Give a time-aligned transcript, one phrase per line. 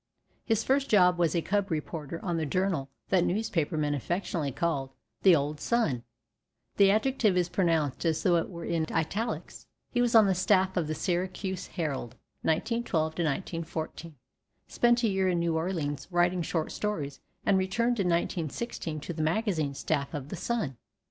[0.43, 4.95] His first job was as a cub reporter on the journal that newspapermen affectionately call
[5.21, 6.01] "the old Sun";
[6.77, 9.67] the adjective is pronounced as though it were in italics.
[9.91, 14.15] He was on the staff of the Syracuse Herald, 1912 14;
[14.67, 19.21] spent a year in New Orleans writing short stories, and returned in 1916 to the
[19.21, 20.77] magazine staff of the Sun.